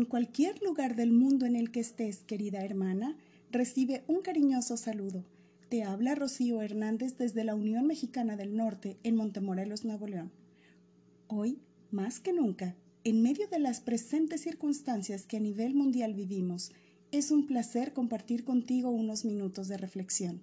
[0.00, 3.18] En cualquier lugar del mundo en el que estés, querida hermana,
[3.50, 5.26] recibe un cariñoso saludo.
[5.68, 10.32] Te habla Rocío Hernández desde la Unión Mexicana del Norte en Montemorelos, Nuevo León.
[11.26, 11.58] Hoy,
[11.90, 16.72] más que nunca, en medio de las presentes circunstancias que a nivel mundial vivimos,
[17.12, 20.40] es un placer compartir contigo unos minutos de reflexión.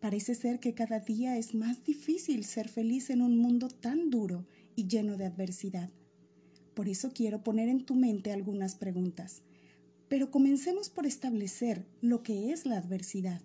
[0.00, 4.44] Parece ser que cada día es más difícil ser feliz en un mundo tan duro
[4.74, 5.88] y lleno de adversidad.
[6.76, 9.40] Por eso quiero poner en tu mente algunas preguntas.
[10.10, 13.40] Pero comencemos por establecer lo que es la adversidad.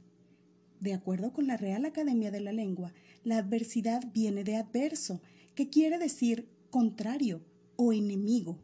[0.82, 2.92] De acuerdo con la Real Academia de la Lengua,
[3.24, 5.22] la adversidad viene de adverso,
[5.56, 7.40] que quiere decir contrario
[7.78, 8.60] o enemigo.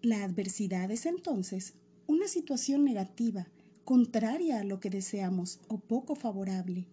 [0.00, 1.74] La adversidad es entonces
[2.06, 3.46] una situación negativa,
[3.84, 6.86] contraria a lo que deseamos o poco favorable.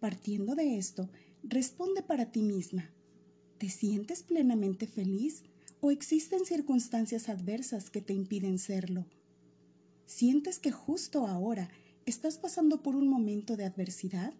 [0.00, 1.10] Partiendo de esto,
[1.42, 2.90] responde para ti misma.
[3.58, 5.42] ¿Te sientes plenamente feliz
[5.80, 9.06] o existen circunstancias adversas que te impiden serlo.
[10.06, 11.70] ¿Sientes que justo ahora
[12.04, 14.34] estás pasando por un momento de adversidad?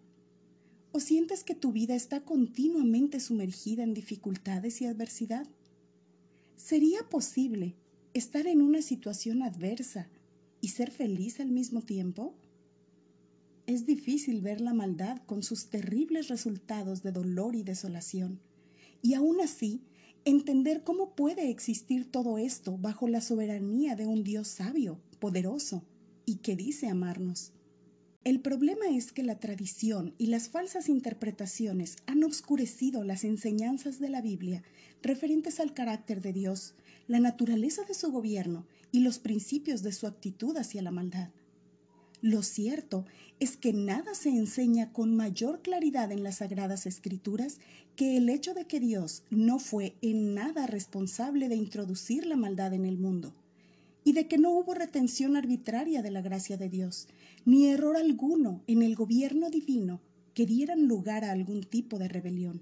[0.91, 5.47] ¿O sientes que tu vida está continuamente sumergida en dificultades y adversidad?
[6.57, 7.75] ¿Sería posible
[8.13, 10.09] estar en una situación adversa
[10.59, 12.35] y ser feliz al mismo tiempo?
[13.65, 18.41] Es difícil ver la maldad con sus terribles resultados de dolor y desolación,
[19.01, 19.81] y aún así
[20.25, 25.83] entender cómo puede existir todo esto bajo la soberanía de un Dios sabio, poderoso
[26.25, 27.53] y que dice amarnos.
[28.23, 34.09] El problema es que la tradición y las falsas interpretaciones han oscurecido las enseñanzas de
[34.09, 34.61] la Biblia
[35.01, 36.75] referentes al carácter de Dios,
[37.07, 41.29] la naturaleza de su gobierno y los principios de su actitud hacia la maldad.
[42.21, 43.05] Lo cierto
[43.39, 47.57] es que nada se enseña con mayor claridad en las Sagradas Escrituras
[47.95, 52.73] que el hecho de que Dios no fue en nada responsable de introducir la maldad
[52.73, 53.33] en el mundo
[54.03, 57.07] y de que no hubo retención arbitraria de la gracia de Dios,
[57.43, 59.99] ni error alguno en el gobierno divino
[60.35, 62.61] que dieran lugar a algún tipo de rebelión.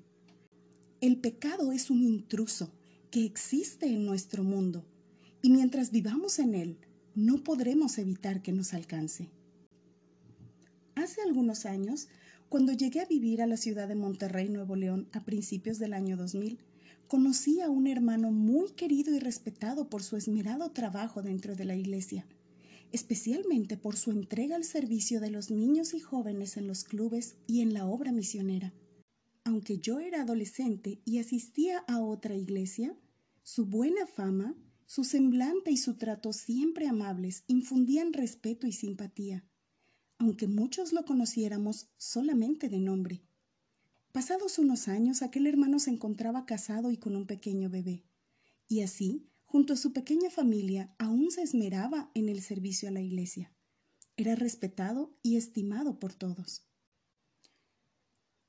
[1.02, 2.72] El pecado es un intruso
[3.12, 4.86] que existe en nuestro mundo
[5.42, 6.78] y mientras vivamos en él,
[7.16, 9.30] no podremos evitar que nos alcance.
[11.00, 12.10] Hace algunos años,
[12.50, 16.18] cuando llegué a vivir a la ciudad de Monterrey, Nuevo León, a principios del año
[16.18, 16.60] 2000,
[17.08, 21.78] conocí a un hermano muy querido y respetado por su esmerado trabajo dentro de la
[21.78, 22.28] iglesia,
[22.92, 27.62] especialmente por su entrega al servicio de los niños y jóvenes en los clubes y
[27.62, 28.74] en la obra misionera.
[29.46, 32.94] Aunque yo era adolescente y asistía a otra iglesia,
[33.42, 34.54] su buena fama,
[34.86, 39.46] su semblante y su trato siempre amables infundían respeto y simpatía
[40.20, 43.24] aunque muchos lo conociéramos solamente de nombre.
[44.12, 48.04] Pasados unos años, aquel hermano se encontraba casado y con un pequeño bebé,
[48.68, 53.02] y así, junto a su pequeña familia, aún se esmeraba en el servicio a la
[53.02, 53.52] iglesia.
[54.18, 56.68] Era respetado y estimado por todos.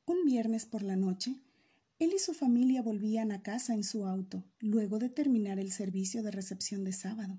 [0.06, 1.40] Un viernes por la noche,
[2.00, 6.22] él y su familia volvían a casa en su auto, luego de terminar el servicio
[6.22, 7.38] de recepción de sábado.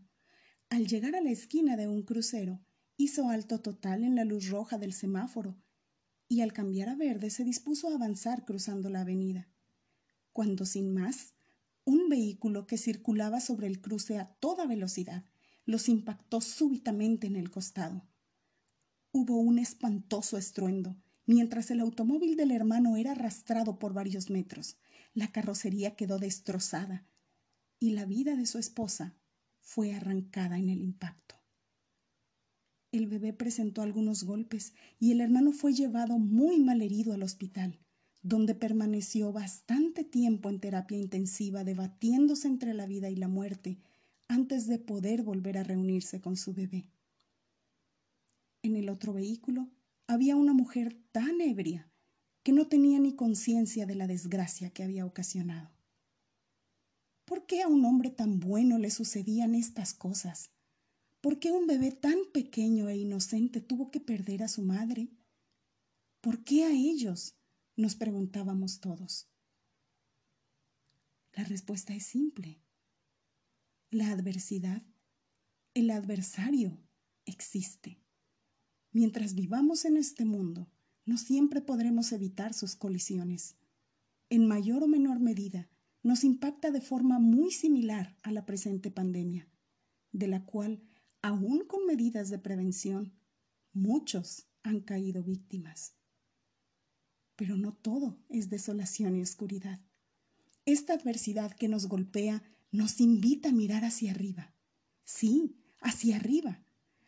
[0.70, 2.62] Al llegar a la esquina de un crucero,
[3.04, 5.58] hizo alto total en la luz roja del semáforo
[6.28, 9.50] y al cambiar a verde se dispuso a avanzar cruzando la avenida,
[10.32, 11.34] cuando sin más,
[11.84, 15.26] un vehículo que circulaba sobre el cruce a toda velocidad
[15.66, 18.08] los impactó súbitamente en el costado.
[19.12, 20.96] Hubo un espantoso estruendo,
[21.26, 24.78] mientras el automóvil del hermano era arrastrado por varios metros.
[25.14, 27.06] La carrocería quedó destrozada
[27.80, 29.18] y la vida de su esposa
[29.60, 31.31] fue arrancada en el impacto.
[32.92, 37.80] El bebé presentó algunos golpes y el hermano fue llevado muy mal herido al hospital,
[38.22, 43.80] donde permaneció bastante tiempo en terapia intensiva debatiéndose entre la vida y la muerte
[44.28, 46.90] antes de poder volver a reunirse con su bebé.
[48.62, 49.70] En el otro vehículo
[50.08, 51.90] había una mujer tan ebria
[52.44, 55.72] que no tenía ni conciencia de la desgracia que había ocasionado.
[57.26, 60.52] ¿Por qué a un hombre tan bueno le sucedían estas cosas?
[61.22, 65.10] ¿Por qué un bebé tan pequeño e inocente tuvo que perder a su madre?
[66.20, 67.36] ¿Por qué a ellos?
[67.78, 69.30] nos preguntábamos todos.
[71.34, 72.62] La respuesta es simple.
[73.90, 74.84] La adversidad,
[75.74, 76.78] el adversario,
[77.26, 78.00] existe.
[78.92, 80.70] Mientras vivamos en este mundo,
[81.06, 83.56] no siempre podremos evitar sus colisiones.
[84.30, 85.70] En mayor o menor medida,
[86.04, 89.48] nos impacta de forma muy similar a la presente pandemia,
[90.12, 90.84] de la cual
[91.22, 93.14] aún con medidas de prevención,
[93.74, 95.94] muchos han caído víctimas.
[97.36, 99.80] Pero no todo es desolación y oscuridad.
[100.66, 104.54] Esta adversidad que nos golpea nos invita a mirar hacia arriba,
[105.04, 106.64] Sí, hacia arriba,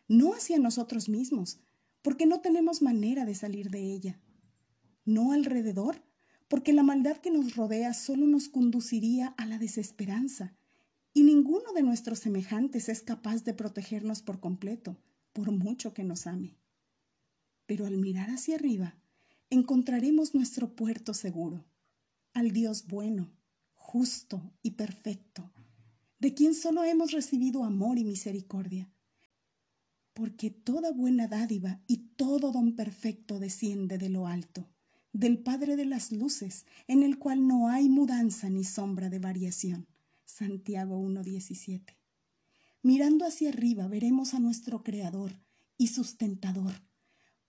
[0.08, 1.60] no hacia nosotros mismos,
[2.02, 4.20] porque no tenemos manera de salir de ella.
[5.06, 6.02] No alrededor,
[6.48, 10.54] porque la maldad que nos rodea solo nos conduciría a la desesperanza,
[11.14, 14.98] y ninguno de nuestros semejantes es capaz de protegernos por completo,
[15.32, 16.58] por mucho que nos ame.
[17.66, 18.96] Pero al mirar hacia arriba,
[19.48, 21.64] encontraremos nuestro puerto seguro,
[22.32, 23.30] al Dios bueno,
[23.74, 25.52] justo y perfecto,
[26.18, 28.90] de quien solo hemos recibido amor y misericordia.
[30.14, 34.68] Porque toda buena dádiva y todo don perfecto desciende de lo alto,
[35.12, 39.86] del Padre de las Luces, en el cual no hay mudanza ni sombra de variación.
[40.24, 41.96] Santiago 1.17.
[42.82, 45.32] Mirando hacia arriba veremos a nuestro Creador
[45.78, 46.72] y sustentador,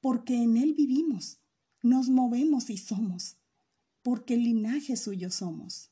[0.01, 1.39] porque en Él vivimos,
[1.81, 3.37] nos movemos y somos,
[4.01, 5.91] porque el linaje suyo somos.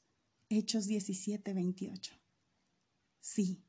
[0.50, 2.12] Hechos 17.28.
[3.20, 3.64] Sí,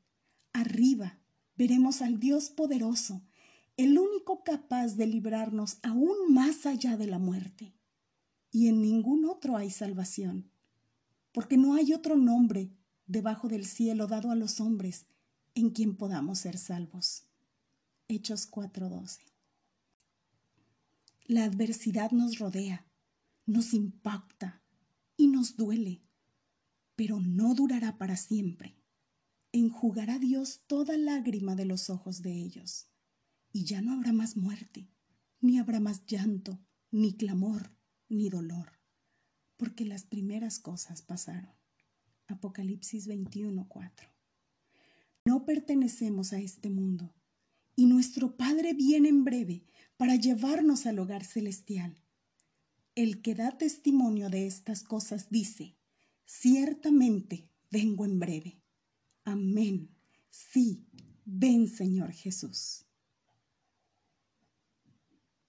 [0.53, 1.19] arriba
[1.55, 3.23] veremos al Dios poderoso,
[3.77, 7.73] el único capaz de librarnos aún más allá de la muerte.
[8.51, 10.51] Y en ningún otro hay salvación,
[11.31, 12.71] porque no hay otro nombre
[13.07, 15.05] debajo del cielo dado a los hombres
[15.53, 17.23] en quien podamos ser salvos.
[18.07, 19.19] Hechos 4:12.
[21.27, 22.85] La adversidad nos rodea,
[23.45, 24.61] nos impacta
[25.17, 26.03] y nos duele,
[26.95, 28.77] pero no durará para siempre.
[29.51, 32.89] Enjugará Dios toda lágrima de los ojos de ellos,
[33.51, 34.89] y ya no habrá más muerte,
[35.39, 36.59] ni habrá más llanto,
[36.91, 37.71] ni clamor,
[38.09, 38.79] ni dolor,
[39.57, 41.64] porque las primeras cosas pasaron.
[42.27, 44.09] Apocalipsis 21:4.
[45.25, 47.13] No pertenecemos a este mundo
[47.75, 49.65] y nuestro Padre viene en breve
[49.97, 51.95] para llevarnos al hogar celestial.
[52.95, 55.75] El que da testimonio de estas cosas dice,
[56.25, 58.61] ciertamente vengo en breve.
[59.25, 59.89] Amén.
[60.29, 60.85] Sí,
[61.25, 62.84] ven Señor Jesús.